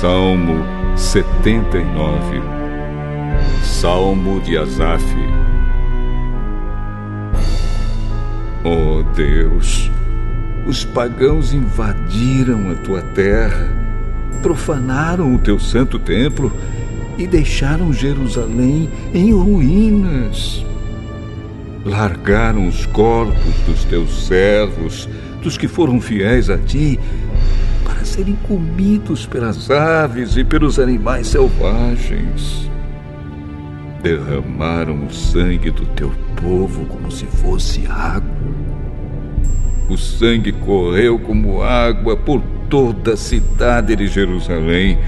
Salmo 0.00 0.64
79 0.96 2.40
Salmo 3.62 4.40
de 4.40 4.56
Asaf 4.56 5.04
Oh 8.64 9.02
Deus, 9.14 9.90
os 10.66 10.86
pagãos 10.86 11.52
invadiram 11.52 12.70
a 12.70 12.76
tua 12.76 13.02
terra, 13.02 13.76
profanaram 14.40 15.34
o 15.34 15.38
teu 15.38 15.58
santo 15.58 15.98
templo 15.98 16.50
e 17.18 17.26
deixaram 17.26 17.92
Jerusalém 17.92 18.88
em 19.12 19.34
ruínas. 19.34 20.64
Largaram 21.84 22.66
os 22.66 22.86
corpos 22.86 23.54
dos 23.66 23.84
teus 23.84 24.26
servos, 24.26 25.06
dos 25.42 25.58
que 25.58 25.68
foram 25.68 26.00
fiéis 26.00 26.48
a 26.48 26.56
ti, 26.56 26.98
serem 28.04 28.36
comidos 28.46 29.26
pelas 29.26 29.70
aves 29.70 30.36
e 30.36 30.44
pelos 30.44 30.78
animais 30.78 31.28
selvagens. 31.28 32.70
Derramaram 34.02 35.06
o 35.06 35.12
sangue 35.12 35.70
do 35.70 35.84
teu 35.86 36.12
povo 36.40 36.86
como 36.86 37.10
se 37.10 37.26
fosse 37.26 37.86
água. 37.86 38.30
O 39.88 39.96
sangue 39.96 40.52
correu 40.52 41.18
como 41.18 41.62
água 41.62 42.16
por 42.16 42.40
toda 42.68 43.14
a 43.14 43.16
cidade 43.16 43.96
de 43.96 44.06
Jerusalém 44.06 44.98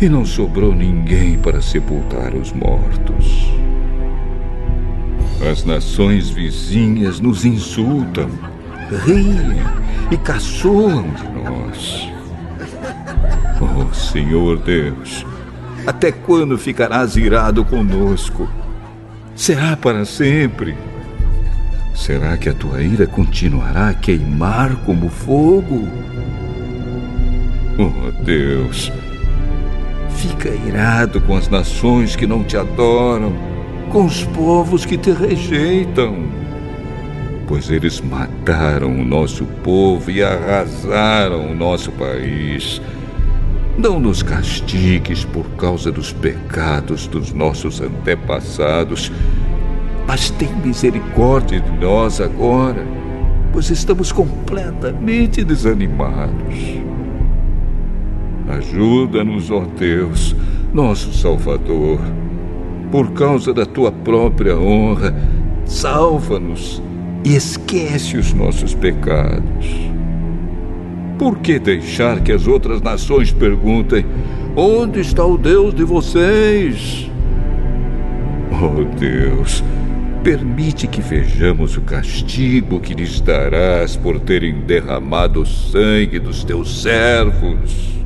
e 0.00 0.08
não 0.08 0.24
sobrou 0.24 0.74
ninguém 0.74 1.38
para 1.38 1.60
sepultar 1.60 2.34
os 2.34 2.52
mortos. 2.52 3.50
As 5.50 5.64
nações 5.64 6.30
vizinhas 6.30 7.20
nos 7.20 7.44
insultam, 7.44 8.30
riem 9.04 9.85
e 10.10 10.16
caçoam 10.16 11.04
de 11.10 11.28
nós. 11.28 12.08
Oh 13.60 13.92
Senhor 13.94 14.58
Deus, 14.58 15.24
até 15.86 16.12
quando 16.12 16.58
ficarás 16.58 17.16
irado 17.16 17.64
conosco? 17.64 18.48
Será 19.34 19.76
para 19.76 20.04
sempre? 20.04 20.76
Será 21.94 22.36
que 22.36 22.48
a 22.48 22.54
tua 22.54 22.82
ira 22.82 23.06
continuará 23.06 23.88
a 23.88 23.94
queimar 23.94 24.76
como 24.84 25.08
fogo? 25.08 25.88
Oh 27.78 28.22
Deus, 28.22 28.92
fica 30.10 30.48
irado 30.48 31.20
com 31.20 31.36
as 31.36 31.48
nações 31.48 32.14
que 32.16 32.26
não 32.26 32.44
te 32.44 32.56
adoram, 32.56 33.32
com 33.90 34.04
os 34.04 34.24
povos 34.24 34.84
que 34.84 34.96
te 34.96 35.10
rejeitam. 35.10 36.35
Pois 37.46 37.70
eles 37.70 38.00
mataram 38.00 38.88
o 38.88 39.04
nosso 39.04 39.44
povo 39.62 40.10
e 40.10 40.22
arrasaram 40.22 41.52
o 41.52 41.54
nosso 41.54 41.92
país. 41.92 42.80
Não 43.78 44.00
nos 44.00 44.22
castigues 44.22 45.24
por 45.24 45.44
causa 45.50 45.92
dos 45.92 46.12
pecados 46.12 47.06
dos 47.06 47.32
nossos 47.32 47.80
antepassados, 47.80 49.12
mas 50.06 50.30
tem 50.30 50.48
misericórdia 50.64 51.60
de 51.60 51.70
nós 51.78 52.20
agora, 52.20 52.84
pois 53.52 53.70
estamos 53.70 54.10
completamente 54.10 55.44
desanimados. 55.44 56.80
Ajuda-nos, 58.48 59.50
ó 59.50 59.66
Deus, 59.78 60.34
nosso 60.72 61.12
Salvador. 61.12 62.00
Por 62.90 63.12
causa 63.12 63.52
da 63.52 63.66
tua 63.66 63.92
própria 63.92 64.56
honra, 64.56 65.14
salva-nos 65.64 66.80
e 67.26 67.34
esquece 67.34 68.16
os 68.16 68.32
nossos 68.32 68.72
pecados. 68.72 69.66
Por 71.18 71.38
que 71.38 71.58
deixar 71.58 72.20
que 72.20 72.30
as 72.30 72.46
outras 72.46 72.80
nações 72.80 73.32
perguntem: 73.32 74.06
onde 74.54 75.00
está 75.00 75.26
o 75.26 75.36
Deus 75.36 75.74
de 75.74 75.82
vocês? 75.82 77.10
Oh 78.52 78.84
Deus, 78.96 79.64
permite 80.22 80.86
que 80.86 81.00
vejamos 81.00 81.76
o 81.76 81.80
castigo 81.80 82.78
que 82.78 82.94
lhes 82.94 83.20
darás 83.20 83.96
por 83.96 84.20
terem 84.20 84.60
derramado 84.60 85.42
o 85.42 85.46
sangue 85.46 86.20
dos 86.20 86.44
teus 86.44 86.80
servos. 86.80 87.96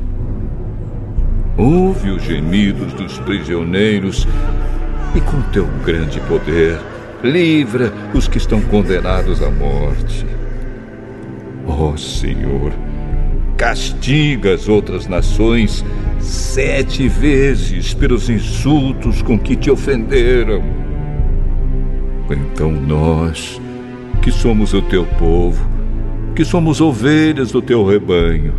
Ouve 1.55 2.09
os 2.09 2.23
gemidos 2.23 2.91
dos 2.93 3.19
prisioneiros 3.19 4.27
e, 5.13 5.21
com 5.21 5.39
teu 5.51 5.67
grande 5.85 6.19
poder, 6.21 6.79
livra 7.23 7.93
os 8.13 8.27
que 8.27 8.37
estão 8.37 8.61
condenados 8.61 9.41
à 9.41 9.49
morte. 9.49 10.25
Ó 11.67 11.91
oh, 11.91 11.97
Senhor, 11.97 12.73
castiga 13.57 14.53
as 14.53 14.67
outras 14.67 15.07
nações 15.07 15.85
sete 16.19 17.07
vezes 17.07 17.93
pelos 17.93 18.29
insultos 18.29 19.21
com 19.21 19.37
que 19.37 19.55
te 19.55 19.69
ofenderam. 19.69 20.63
Então 22.29 22.71
nós, 22.71 23.61
que 24.21 24.31
somos 24.31 24.73
o 24.73 24.81
teu 24.81 25.05
povo, 25.05 25.69
que 26.35 26.45
somos 26.45 26.81
ovelhas 26.81 27.51
do 27.51 27.61
teu 27.61 27.85
rebanho, 27.85 28.53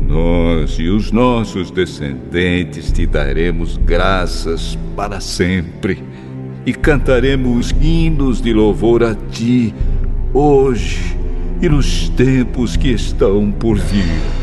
nós 0.00 0.78
e 0.78 0.88
os 0.88 1.12
nossos 1.12 1.70
descendentes 1.70 2.90
te 2.90 3.06
daremos 3.06 3.76
graças 3.76 4.76
para 4.96 5.20
sempre 5.20 6.02
e 6.68 6.74
cantaremos 6.74 7.74
hinos 7.80 8.42
de 8.42 8.52
louvor 8.52 9.02
a 9.02 9.14
ti 9.14 9.74
hoje 10.34 11.16
e 11.62 11.66
nos 11.66 12.10
tempos 12.10 12.76
que 12.76 12.88
estão 12.88 13.50
por 13.50 13.78
vir. 13.78 14.37